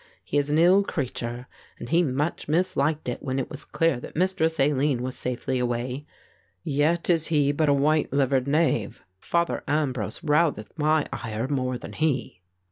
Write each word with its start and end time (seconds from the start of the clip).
He 0.23 0.39
is 0.39 0.49
an 0.49 0.57
ill 0.57 0.83
creature, 0.83 1.45
and 1.77 1.89
he 1.89 2.01
much 2.01 2.47
misliked 2.47 3.07
it 3.07 3.21
when 3.21 3.37
it 3.37 3.51
was 3.51 3.63
clear 3.63 3.99
that 3.99 4.15
Mistress 4.15 4.59
Aline 4.59 5.03
was 5.03 5.15
safely 5.15 5.59
away. 5.59 6.07
Yet 6.63 7.07
is 7.07 7.27
he 7.27 7.51
but 7.51 7.69
a 7.69 7.73
white 7.75 8.11
livered 8.11 8.47
knave. 8.47 9.03
Father 9.19 9.63
Ambrose 9.67 10.23
rouseth 10.23 10.73
my 10.75 11.05
ire 11.13 11.47
more 11.47 11.77
than 11.77 11.93
he." 11.93 12.41